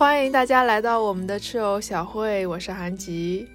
[0.00, 3.46] 欢迎大家来到我们的吃偶小会，我是韩吉。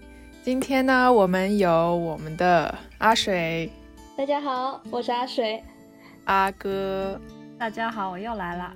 [0.44, 3.68] 今天呢，我们有我们的阿水，
[4.15, 5.60] 大家好，我是阿水，
[6.26, 7.20] 阿哥，
[7.58, 8.72] 大家好，我又来了。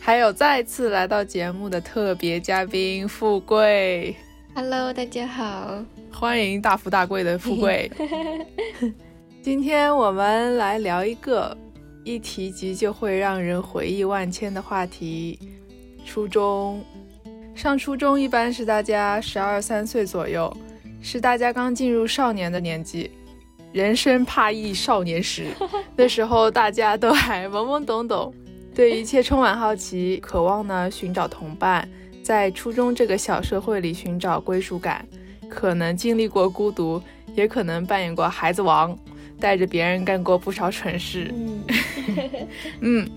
[0.00, 4.16] 还有再次来到节目的特别嘉宾富贵
[4.56, 5.80] ，Hello，大家好，
[6.12, 7.88] 欢迎大富大贵的富贵。
[9.40, 11.56] 今天我们来聊一个
[12.02, 15.38] 一提及就会让人回忆万千的话题——
[16.08, 16.82] 初中。
[17.54, 20.50] 上初中一般是大家十二三岁左右，
[21.02, 23.10] 是大家刚进入少年的年纪，
[23.72, 25.48] 人生怕忆少年时。
[25.94, 28.32] 那时候大家都还懵懵懂懂。
[28.74, 31.86] 对一切充满好奇，渴望呢寻找同伴，
[32.22, 35.04] 在初中这个小社会里寻找归属感，
[35.48, 37.02] 可能经历过孤独，
[37.34, 38.96] 也可能扮演过孩子王，
[39.40, 41.34] 带着别人干过不少蠢事。
[41.34, 41.64] 嗯，
[42.80, 43.10] 嗯，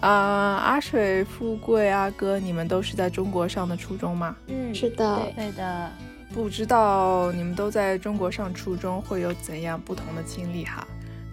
[0.00, 4.34] 啊，阿水、富贵、阿哥，你们都是在中国上的初中吗？
[4.46, 5.90] 嗯，是的，对的。
[6.32, 10.86] 不知道你们都在中国上初中会有怎样不同的经历哈？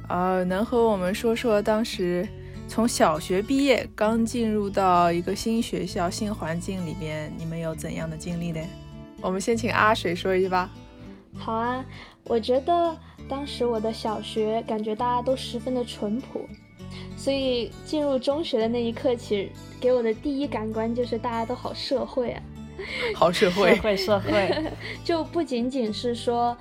[0.10, 2.28] 呃，能和我们说说当时？
[2.70, 8.60] 从小学毕业，刚进入到一个新学校、新环境里面，你们有怎样的经历呢？
[9.22, 10.70] 我们先请阿水说一句吧。
[11.38, 11.86] 好啊，
[12.26, 12.94] 我觉得
[13.30, 16.46] 当时我的小学感觉大家都十分的淳朴，
[17.16, 22.42] 所以进入中学的那一刻起，给我的第一感官就是大家都好社会啊，
[23.16, 24.72] 好社会，社会社会，
[25.04, 26.58] 就不仅仅是说。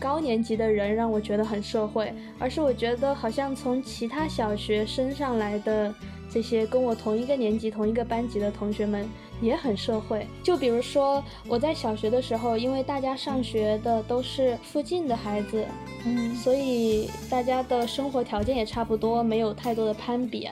[0.00, 5.94] 高年级的人让我觉得很社会，而是我觉得好像从其他小学升上来的
[6.30, 9.06] 这些跟我同一个年级、同一个班级的同学们
[9.40, 10.26] 也很社会。
[10.42, 15.64] 就比如说我在小学的时候，因为大家上学的都是附近的孩子，
[16.04, 20.48] 嗯，所以大家的生活条件也差不多，没有太多的攀比。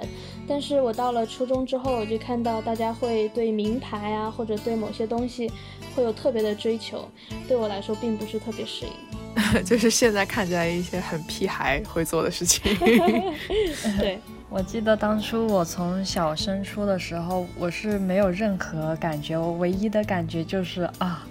[0.47, 5.51] 但是我到了初中之后，我就看到大家会对名牌啊，或者对某些东西
[5.95, 7.07] 会有特别的追求，
[7.47, 9.63] 对我来说并不是特别适应。
[9.63, 12.63] 就是现在看起来一些很屁孩会做的事情。
[14.01, 14.19] 对
[14.51, 21.27] 我记得当初我从小升初的时候，我是没有任何感觉，我唯一的感觉就是啊，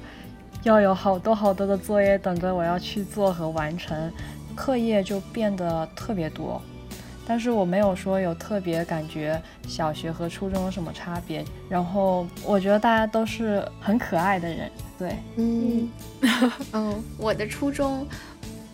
[0.61, 4.11] 要有好多好多的作业等着我要去做和完成，
[4.55, 6.61] 课业就变得特别多。
[7.25, 11.43] 但是我没有说有特别感觉小学和初中有什么差别。
[11.67, 14.71] 然后我觉得大家都是很可爱的人。
[14.97, 15.89] 对，嗯，
[16.71, 18.07] 嗯， 我的初中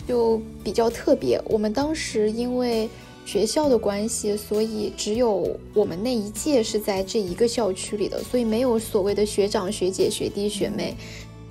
[0.05, 1.41] 就比较特别。
[1.45, 2.87] 我们当时因为
[3.25, 10.95] 学校的关系，所以只有我们那一届是在这一个校区里的，所以没有所谓的学长学姐、学弟学妹。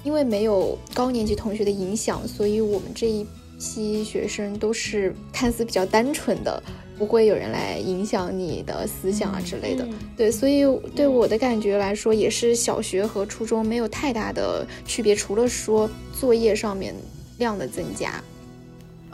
[0.04, 3.24] 因为没有高年级同学的影响，所以我们这一
[3.60, 6.60] 批学生都是看似比较单纯的。
[6.98, 10.62] 不会有人来影响你的思想啊之类的，对，所以
[10.94, 15.88] 对我的感觉来说，也是小学和初中没有太大的区别，除了说
[16.20, 16.94] 作业上面
[17.38, 18.22] 量的增加。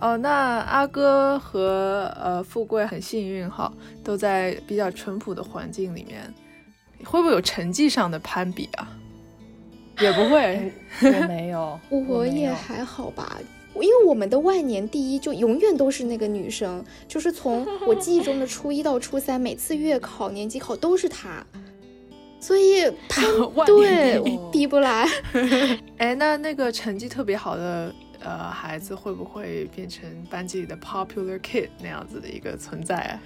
[0.00, 3.72] 哦，那阿哥和呃富贵很幸运哈，
[4.04, 6.32] 都在比较淳朴的环境里面，
[7.04, 8.88] 会不会有成绩上的攀比啊？
[10.00, 10.72] 也不会，
[11.02, 13.38] 我 没有，我也还好吧。
[13.74, 21.44] 因为我们的万年第一就永远都是那个女生，就是从我记忆中的初一到初三，每次月考、年级考都是她，
[22.40, 22.90] 所以
[23.66, 24.20] 对
[24.50, 25.06] 比不来。
[25.98, 33.20] 哎，那那个成绩特别好的呃孩子，会不会变成班级里的 popular kid 那样子的一个存在啊？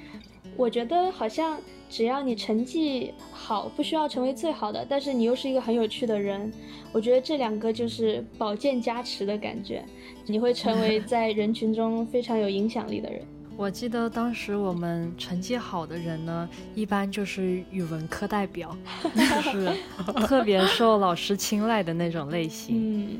[0.56, 1.58] 我觉得好像
[1.88, 6.52] 只要你成绩好，不需要成为最好的，但是你又是一个很有趣的人，
[6.92, 9.84] 我觉得这两个就是宝剑加持的感觉，
[10.26, 13.22] 你会成为在人群中非常有影响力的人。
[13.56, 18.74] 我记得当时我们成绩好的人呢，一般就是语文课代表，
[19.14, 19.70] 就是
[20.26, 22.76] 特别受老师青睐的那种类型。
[22.78, 23.18] 嗯，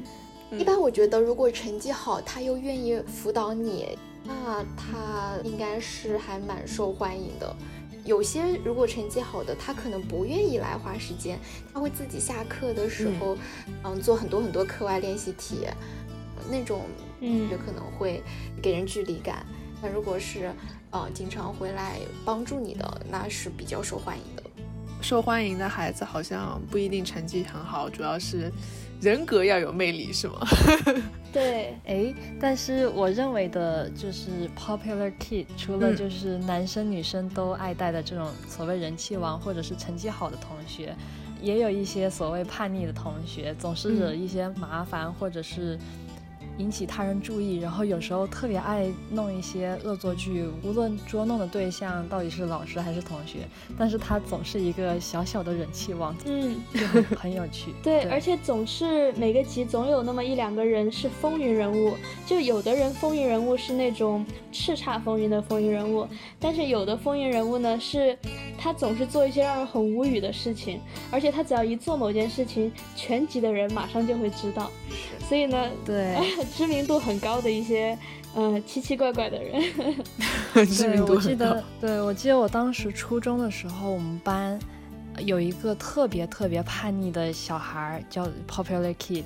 [0.58, 3.98] 一般我觉得如果成绩好，他又愿意辅导你。
[4.22, 7.56] 那他应该是还蛮受欢迎的。
[8.04, 11.38] 有些如果成绩好的，他可能不愿意来花时间，
[11.72, 13.36] 他会自己下课的时候，
[13.84, 15.66] 嗯，做很多很多课外练习题，
[16.50, 16.82] 那种
[17.20, 18.22] 嗯，就可能会
[18.62, 19.44] 给人距离感。
[19.82, 20.52] 那如果是
[20.90, 24.42] 呃经常回来帮助你的，那是比较受欢迎的。
[25.00, 28.50] 受欢迎的孩子好像不一定成绩很好，主要是。
[29.00, 30.46] 人格要有魅力是吗？
[31.32, 40.94] 对，哎，但是我认为的就是 popular kid，除了就是男生女生都爱戴的这种所谓人气王或者是成绩好的同学，
[41.40, 45.78] 也有一些所谓叛逆的同学，总是惹一些麻烦或者是
[46.60, 53.38] 引起他人注意，然后有时候特别爱弄一些恶作剧，无论捉弄的对象到底是老师还是同学，
[53.78, 57.72] 但是他总是一个小小的人气王，嗯，就很很有趣。
[57.82, 61.96] 对，而且总是每个集总有那么一两个人是风云人物，
[62.26, 66.06] 就有的人风云人物是那种叱咤风云的风云人物，
[66.38, 68.18] 但是有的风云人物呢是，
[68.58, 70.78] 他总是做一些让人很无语的事情，
[71.10, 74.70] 而且他只要一做某件事情，全集的人马上就会知道，
[75.30, 76.16] 所以呢，对。
[76.56, 77.96] 知名度很高的一些，
[78.34, 79.62] 呃，奇奇怪怪的人。
[80.66, 81.54] 知名度很高。
[81.80, 84.58] 对，我记得我当时初中的时候，我们班
[85.24, 89.22] 有一个特别特别叛逆的小孩，叫 Popular Kid，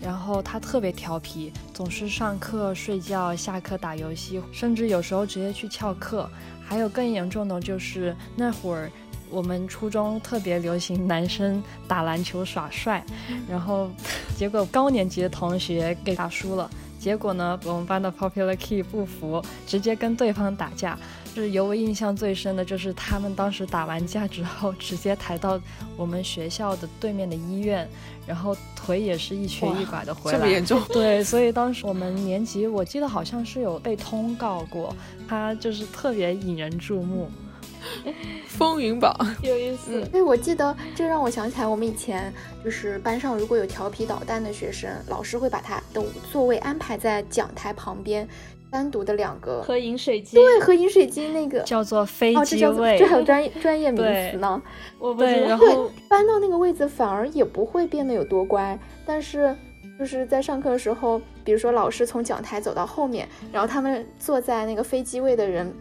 [0.00, 6.30] 然后他特别调皮，总是上课睡觉，下课打游戏，甚至有时候直接去翘课。
[6.64, 8.92] 还有更严重的就是那会儿
[9.30, 13.04] 我们初中特别流行男生打篮球耍帅，
[13.48, 13.90] 然后。
[14.36, 16.70] 结果高年级的同学给打输了，
[17.00, 20.96] 结果呢，我们班的 Popular Key 不服，直接跟对方打架。
[21.34, 25.60] 就是尤为印象最深的就是他们当时打完架之后，直接抬到
[25.96, 27.88] 我们学校的对面的医院，
[28.28, 30.38] 然后腿也是一瘸一拐的回来。
[30.38, 30.80] 这么严重？
[30.92, 34.94] 对，所以当时我们年级我记得好像是有被通告过，
[35.28, 37.28] 他就是特别引人注目。
[38.46, 42.32] 风云榜有意思，对，我记得这让我想起来，我们以前
[42.64, 48.28] 就是班上如果有调皮捣蛋的学生，老师会把他的座位安排在讲台旁边，
[48.70, 54.60] 单独的两个和饮水机，对，和饮水机那个叫做飞机位，这还有专专业名词呢。
[54.98, 55.66] 我不知道，会
[56.08, 58.78] 搬到那个位子，反而也不会变得有多乖。
[59.06, 59.54] 但是
[59.98, 65.72] 就是在上课的时候，比如说老师从讲台走到后面，然后他们坐在那个飞机位的人。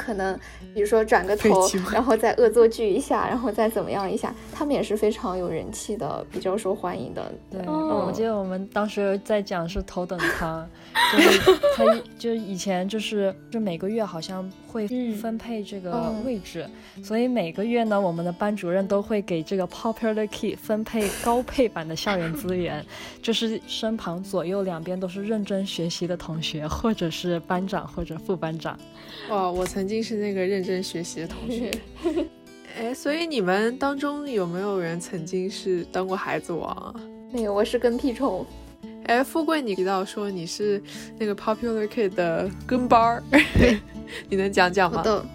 [0.00, 0.38] 可能，
[0.74, 7.32] 比如说转个头，然后再恶作剧一下， 然后再怎么样一下，他们也是非常有人气的，比较受欢迎的。
[7.50, 10.66] 对，我记得我们当时在讲是头等舱，
[11.12, 11.84] 就是他
[12.18, 16.64] 就以前就是就每个月好像会分配这个位置，
[17.02, 22.84] 所以每个月呢，我们的班主任都会给这个 Popular Key 分配高配版的校园资源，
[23.20, 28.78] 就是身旁左右两边都是认真学习的同学，或者是班长或者副班长。
[29.28, 31.70] 哇，我曾经是那个认真学习的同学。
[32.78, 36.94] 哎，所以你们当中有没有人曾经是当过孩子王啊？
[37.32, 38.46] 没有，我是跟屁虫。
[39.06, 40.80] 哎，富贵，你提到说你是
[41.18, 43.22] 那个 Popular Kid 的跟班儿，
[44.28, 44.98] 你能讲讲吗？
[44.98, 45.26] 好的，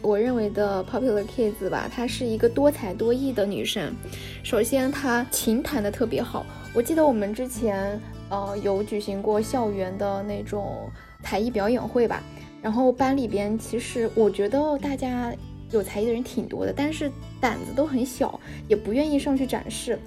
[0.00, 3.94] 我认为的 Popular Kids 吧，她是一个多才多艺的女生。
[4.42, 6.46] 首先，她琴弹得特别好。
[6.74, 8.00] 我记得我们之前
[8.30, 10.90] 呃有举行过校园的那种
[11.22, 12.22] 才艺表演会吧。
[12.62, 15.32] 然后班里边，其实我觉得大家
[15.70, 17.10] 有才艺的人挺多的，但是
[17.40, 19.98] 胆子都很小，也不愿意上去展示。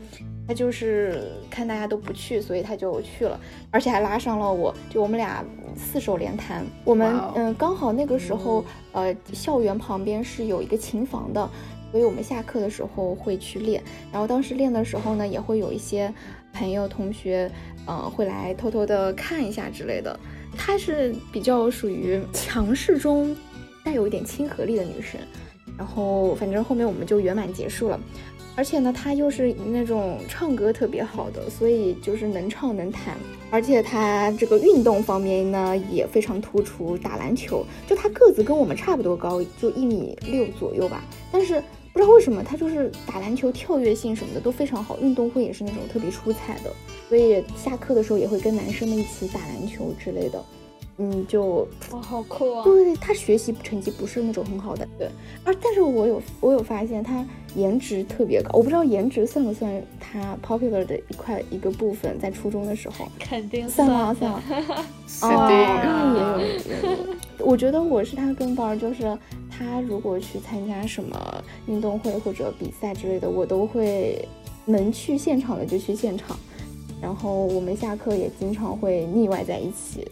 [0.52, 3.40] 他就是看大家都不去，所以他就去了，
[3.70, 5.42] 而且还拉上了我，就我们俩
[5.78, 6.66] 四手联弹。
[6.84, 11.50] 我们嗯，刚好那个时候，呃，校园旁边是有一个琴房的，
[11.90, 13.82] 所以我们下课的时候会去练。
[14.12, 16.14] 然后当时练的时候呢，也会有一些
[16.52, 17.50] 朋友同学，
[17.88, 20.20] 嗯，会来偷偷的看一下之类的。
[20.58, 23.34] 她是比较属于强势中
[23.86, 25.18] 带有一点亲和力的女生，
[25.78, 28.00] 然后反正后面我们就圆满结束了。
[28.54, 33.16] 而且呢，他又是那种唱歌特别好的，所以就是能唱能弹。
[33.50, 41.02] 而且他这个运动方面呢也非常突出，打篮球，就他个子跟我们差不多高，就一米六左右吧。
[41.32, 41.64] 但是
[41.94, 46.72] 不知道为什么他就是打篮球跳跃性什么的都非常好，运动会也是那种特别出彩的。
[47.08, 50.44] 所以下课的时候也会跟男生们一起打篮球之类的，
[51.04, 52.64] 嗯，就哇，好酷啊！
[52.64, 55.10] 对他学习成绩不是那种很好的，对。
[55.44, 64.44] 而但是我有我有发现他颜值特别高，我不知道颜值算不算他 popular 的一块一个部分，在初中的时候肯定算了算了，
[65.20, 66.98] 肯定啊，也有。
[67.44, 69.18] 我觉得我是他跟班，就是
[69.50, 74.24] 他如果去参加什么运动会或者比赛之类的，我都会
[74.66, 76.38] 能去现场的就去现场。
[77.02, 80.08] 然后我们下课也经常会腻歪在一起。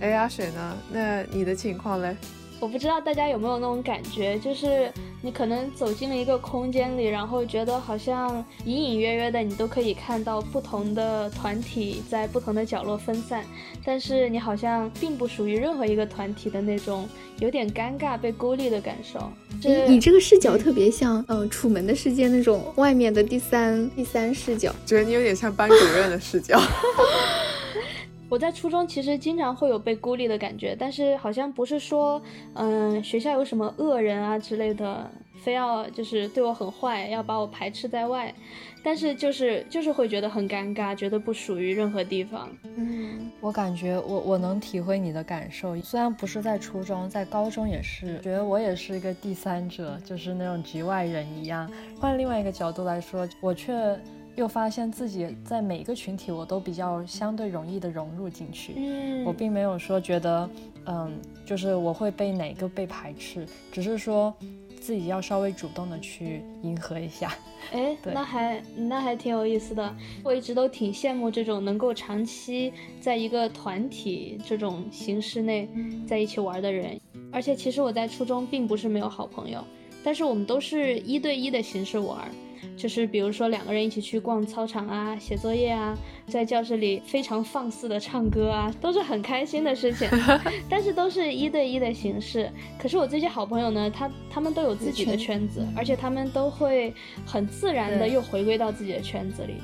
[0.00, 0.76] 哎，阿水呢？
[0.92, 2.16] 那你的情况嘞？
[2.60, 13.44] 我不知道大家有没有那种感觉，就是你可能走进了一个空间里，然后觉得好像隐隐约约的你都可以看到不同的团体在不同的角落分散，
[13.84, 19.20] 但是你好像并不属于任何一个团体的那种有点尴尬被孤立的感受。
[19.62, 26.60] 你你这个视角特别像，嗯，《楚门的世界》那种外面的第三第三视角，觉得你有点像班主任的视角。
[28.28, 32.20] 我在初中其实经常会有被孤立的感觉，但是好像不是说，
[32.54, 35.10] 嗯，学校有什么恶人啊之类的，
[35.42, 38.34] 非要就是对我很坏，要把我排斥在外。
[38.80, 42.48] 但是就是就是会觉得很尴尬，觉得不属于任何地方。
[42.62, 51.70] 嗯，我感觉我我能体会你的感受，虽然不是在初中，在高中也是，觉得我也是一个第三者，就是那种局外人一样。
[51.98, 53.74] 换另外一个角度来说，我却
[54.38, 58.74] 又发现自己在每个群体我都比较相对容易的融入进去。
[58.76, 60.48] 嗯，我并没有说觉得，
[60.86, 64.34] 嗯，就是我会被哪个被排斥，只是说。
[64.80, 67.36] 自己要稍微主动的去迎合一下，
[67.74, 69.94] 哎，那还那还挺有意思的。
[70.22, 75.68] 我一直都挺羡慕这种能够长期在一个团体这种形式内
[76.06, 76.98] 在一起玩的人。
[77.32, 79.62] 而且其实我在初中并不是没有好朋友，
[80.04, 82.30] 但是我们都是一对一的形式玩。
[82.76, 85.96] 就是比如说两个人一起去逛操场啊，写作业啊，
[86.26, 90.08] 在教室里非常放肆的唱歌啊，都是很开心的事情。
[90.68, 92.50] 但是都是一对一的形式。
[92.78, 96.94] 可是我这些好朋友呢，他他们都有自己的圈子，而且他们都会
[97.26, 99.54] 很自然的又回归到自己的圈子里。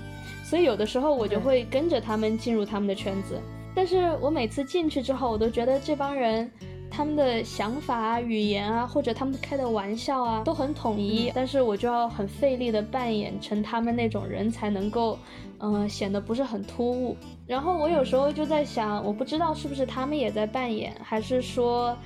[0.44, 3.40] 所以有的时候我就会跟着他们进入他们的圈子。
[3.74, 6.50] 但是我每次进去之后，我都觉得这帮人。
[6.96, 11.32] 他们的想法啊、语言啊，或者他们开的玩笑啊，都很统一。
[11.34, 15.18] 但是我就要很费力的扮演成他们那种人才能够，
[15.58, 17.16] 嗯，显得不是很突兀。
[17.48, 21.96] 然后我有时候就在想，我不知道是不是他们也在扮演，还是说，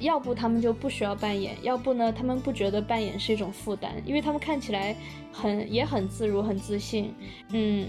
[0.00, 4.94] 要不他们就不需要扮演，要不呢，他们不觉得扮演是一种负担，因为他们看起来
[5.32, 7.14] 很也很自如、很自信。
[7.52, 7.88] 嗯，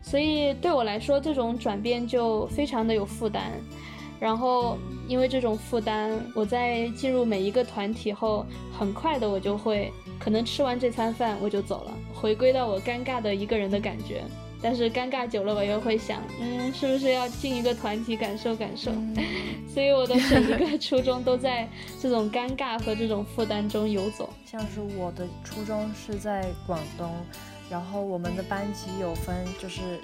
[0.00, 3.50] 所以对我来说，这种转变就非常的有负担。
[4.22, 8.46] 然后，因为这种负担，我在进入每一个团体后，
[8.78, 14.22] 很快的我就会，可能吃完这餐饭我就走了，回归到我尴尬的一个人的感觉。
[14.62, 18.92] 但是尴尬久了，我又会想，嗯，是不是要进一个团体感受感受？
[19.66, 21.68] 所以我的整一个初中都在
[22.00, 24.30] 这种尴尬和这种负担中游走。
[24.46, 27.12] 像是我的初中是在广东，
[27.72, 29.98] 然后我们的班级有分，就是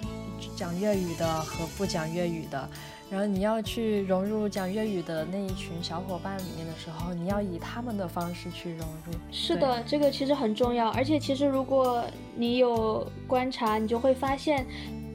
[0.56, 2.66] 讲粤语的和不讲粤语的。
[3.10, 9.12] 然后你要去融入讲粤语的那一群小伙伴里面的时候，你要以他们的方式去融入。
[9.30, 10.88] 是的，这个其实很重要。
[10.92, 12.02] 而且其实如果
[12.34, 14.66] 你有观察，你就会发现，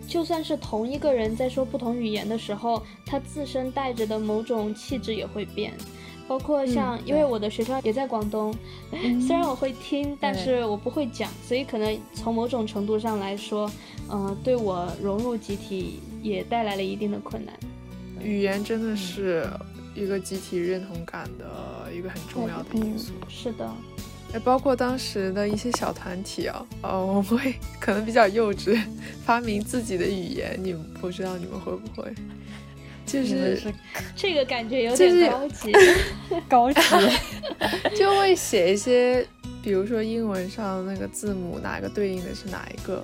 [0.08, 5.74] 就算是同一个人在说不同语言的时候，他自身带着的某种气质也会变。
[6.28, 8.54] 包括像，因为我的学校也在广东，
[9.26, 13.70] 虽然我会听，但是我不会讲，所以可能从某种程度上来说，
[14.10, 17.54] 嗯，对我融入集体也带来了一定的困难。
[18.22, 19.46] 语言真的是
[19.94, 23.12] 一个集体认同感的一个很重要的因素。
[23.28, 23.70] 是的，
[24.34, 28.82] 哎，包括当时的一些小团体啊，呃， 我们会可能比较幼稚，
[29.26, 30.58] 发明自己的语言。
[30.64, 32.14] 你们不知道你们会不会？
[33.06, 33.62] 就是
[34.16, 35.72] 这个感觉有点高级，
[36.50, 36.82] 高级，
[37.98, 39.26] 就会写一些，
[39.62, 43.04] 比如说英文上那个字母哪个对应的是哪一个。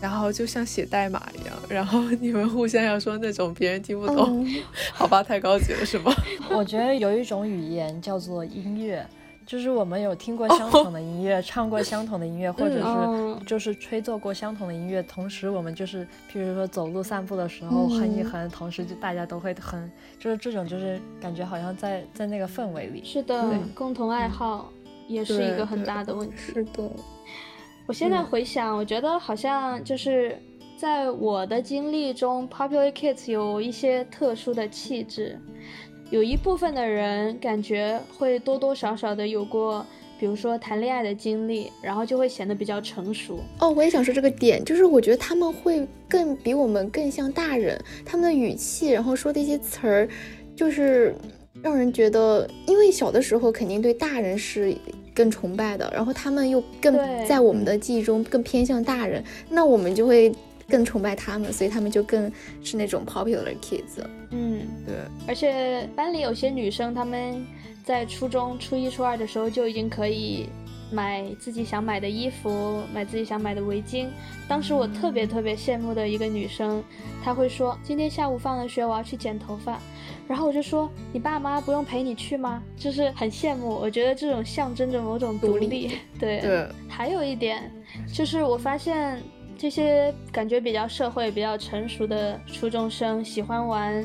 [0.00, 4.44] 然后就像写代码一样，然后你们互相要说那种别人听不懂，
[4.92, 6.12] 好吧，太高级了是吗？
[6.50, 9.06] 我觉得有一种语言叫做音乐，
[9.46, 23.02] 就是我们有听过相同的音乐，唱过相同的音乐， 或者是就是吹奏过相同的音乐，同时我们就是，譬如说走路散步的时候哼一哼，同时就大家都会哼，就是这种就是感觉好像在在那个氛围里。
[23.04, 24.70] 是的，共同爱好
[25.08, 26.36] 也是一个很大的问题。
[26.36, 26.90] 是的。
[27.86, 30.40] 我现在回想，我觉得好像就是
[30.76, 35.38] 在我的经历中，Popular Kids 有一些特殊的气质，
[36.12, 39.84] 有一部分的人感觉会多多少少的有过，
[40.20, 43.40] 比如说谈恋爱的经历，然后就会显得比较成熟。
[43.58, 50.06] 哦，我也想说这个点，就是我觉得他们会更比我们更像大人，他们的语气，然后说的一些词儿，
[50.54, 51.14] 就是
[51.62, 54.76] 让人觉得，因为小的时候肯定对大人是。
[55.14, 56.96] 更崇拜的，然后他们又更
[57.28, 60.32] 在我们的记忆中更偏向大人，那我们就会
[60.68, 62.30] 更崇拜他们，所以他们就更
[62.62, 64.02] 是那种 popular kids。
[64.30, 64.94] 嗯，对。
[65.26, 67.44] 而且班里有些女生，她们
[67.84, 70.48] 在初中初一、初二的时候就已经可以
[70.90, 74.06] 买自己想买的衣服，买自己想买的围巾。
[74.48, 76.82] 当时我特别特别羡慕的一个女生，
[77.22, 79.78] 她会说：“今天下午放了学，我要去剪头发。”
[80.28, 82.62] 然后我就说，你爸妈不用陪你去吗？
[82.76, 85.98] 就是很羡慕，我觉得这种象征着某种独立。
[86.18, 86.66] 对对。
[86.88, 87.70] 还有一点，
[88.14, 89.20] 就是我发现
[89.58, 94.04] 这些感觉比较社会、比较成熟的初中生喜欢玩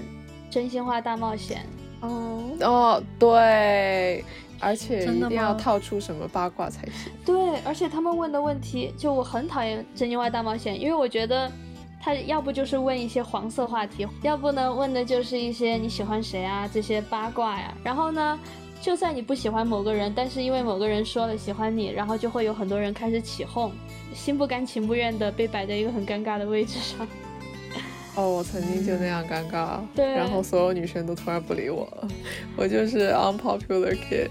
[0.49, 1.65] 真心话大冒险。
[2.01, 4.23] 哦哦，对，
[4.59, 7.11] 而且一定要套出什么八卦才行。
[7.25, 11.51] 对，而且他们问的问题，就我很讨厌真心话大冒险，因为我觉得。
[11.99, 17.73] 他要不就是问一些黄色话题，要不呢问的就是一些你喜欢谁啊这些八卦呀。
[17.83, 18.39] 然后呢，
[18.81, 23.72] 就算你不喜欢某个人，但是因为某个人说了喜欢你，然后就会有很多人开始起哄，
[24.13, 27.07] 心不甘情不愿的被摆在一个很尴尬的位置上。
[28.15, 30.05] 哦，我曾经就那样尴尬，对。
[30.05, 32.07] 然后所有女生都突然不理我了，
[32.57, 34.29] 我就是 unpopular kid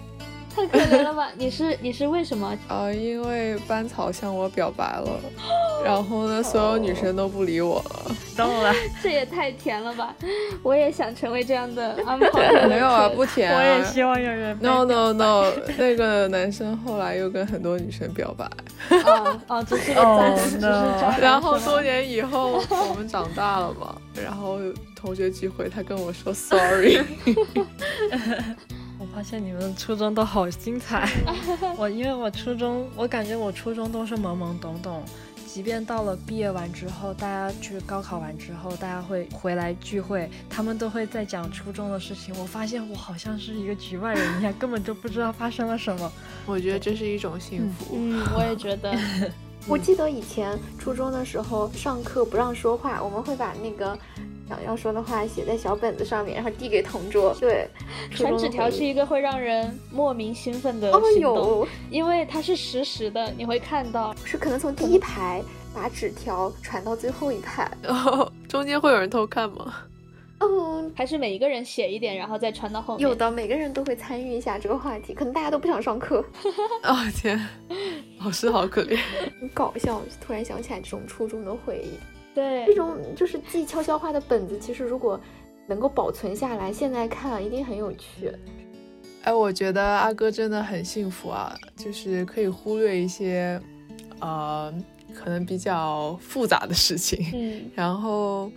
[0.56, 1.28] 太可怜了吧？
[1.36, 2.56] 你是 你是为什么？
[2.68, 5.20] 啊、因为班草向我表白了，
[5.84, 8.14] 然后呢，所有女生都不理我了。
[8.36, 8.72] 懂了，
[9.02, 10.14] 这也太甜了吧！
[10.62, 12.38] 我也想成为这样的 安跑。
[12.68, 13.58] 没有啊，不甜、啊。
[13.58, 15.44] 我也希望有人 No no no，
[15.78, 18.44] 那个男生后来又跟很多女生表白，
[19.04, 24.58] 哦哦，只是个哦暂时，只是渣然后多年以后我们长大了嘛，然后
[24.94, 26.98] 同学聚会他跟我说 sorry，
[27.34, 28.85] 我
[29.16, 31.08] 发现你们初中都好精彩。
[31.78, 35.02] 我因为我初中，我感觉我初中都是懵懵懂懂，
[35.46, 42.38] 即便到了毕业完之后，大家去高考完之后，大家会回来聚会，他们都会在讲初中的事情。
[42.38, 46.12] 我发现我好像是一个局外人一样，根本就不知道发生了什么。
[46.44, 47.96] 我觉得这是一种幸福。
[47.96, 48.94] 嗯，我也觉得。
[49.66, 53.98] 我记得以前初中的时候，上课不让说话，我们会把那个
[54.48, 57.34] 想要说的话写在小本子上面，然后递给同桌。
[57.40, 57.68] 对，
[58.10, 64.14] 传纸条是一个会让人莫名兴奋的哦行动，有，因为它是实时的，你会看到。
[64.24, 65.42] 是可能从第一排
[65.74, 67.70] 把纸条传到最后一排。
[67.82, 69.74] 然后中间会有人偷看吗？
[70.38, 73.02] 嗯，还是每一个人写一点，然后再传到后面。
[73.02, 76.22] 有的每个人都会参与一下这个话题，可能大家都不想上课，
[76.84, 77.40] 哦天，
[78.22, 78.98] 老师好可怜。
[79.40, 80.02] 很搞笑。
[80.20, 81.98] 突然想起来这种初中的回忆，
[82.36, 85.18] 对这，种就是记悄悄话的本子，其实如果
[85.66, 88.30] 能够保存下来，现在看一定很有趣。
[89.22, 93.60] 哎，我觉得阿哥真的很幸福啊，就是可以忽略一些，
[94.20, 94.72] 呃，
[95.14, 97.26] 可能比较复杂的事情。
[97.34, 98.52] 嗯， 然后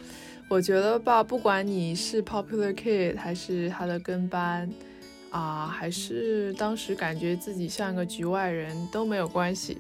[0.50, 4.69] 我觉得吧，不管你是 popular kid 还是他的跟班
[5.31, 9.77] 啊、还是当时感觉自己像个局外人都没有关系，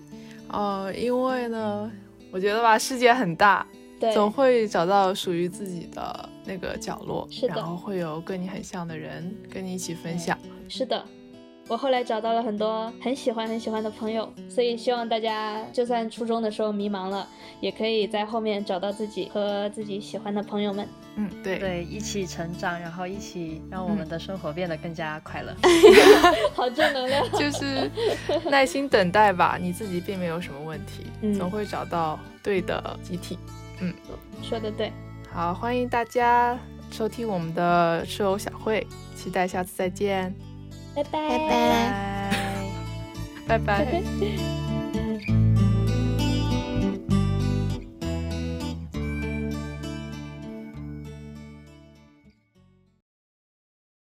[0.47, 1.91] 呃，因为呢，
[2.31, 3.65] 我觉得吧，世界很大，
[3.99, 10.37] 对，总会找到属于自己的那个角落，是的然后会有跟你很像的人跟你一起分享。
[10.67, 11.03] 是的。
[11.67, 17.27] 我后来找到了很多很喜欢很喜欢的朋友，所以希望大家就算初中的时候迷茫了，
[17.61, 20.87] 也可以在后面找到自己和自己喜欢的朋友们。
[21.15, 25.53] 嗯，对，对，一起成长，然后一起让我们的生活变得更加快乐。
[26.55, 27.23] 好正能量。
[27.33, 27.87] 就是
[28.49, 33.37] 耐心等待吧，你自己并没有什么问题，嗯总会找到对的集体。
[34.41, 34.91] 说的对，
[35.31, 36.57] 好，欢迎大家
[36.91, 40.33] 收听我们的吃偶小会，期待下次再见，
[40.95, 41.03] 拜。
[41.03, 42.33] 拜拜。
[43.47, 43.85] 拜拜。
[43.85, 43.85] 拜。
[43.85, 44.03] 拜。